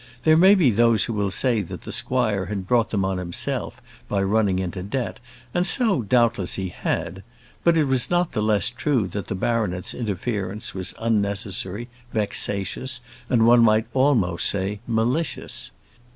[0.23, 3.79] There may be those who will say that the squire had brought them on himself,
[4.09, 5.19] by running into debt;
[5.53, 7.21] and so, doubtless, he had;
[7.63, 13.45] but it was not the less true that the baronet's interference was unnecessary, vexatious, and
[13.45, 15.69] one might almost say, malicious.